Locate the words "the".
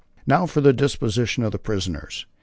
0.61-0.73, 1.51-1.59